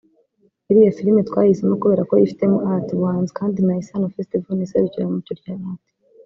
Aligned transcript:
Iriya 0.69 0.95
filime 0.97 1.21
twayihisemo 1.29 1.75
kubera 1.81 2.07
ko 2.09 2.13
yifitemo 2.19 2.57
art 2.73 2.87
[ubuhanzi] 2.95 3.31
kandi 3.39 3.57
na 3.61 3.73
Isaano 3.81 4.13
Festival 4.15 4.51
ni 4.55 4.63
iserukiramuco 4.65 5.31
rya 5.39 5.51
art 5.71 5.83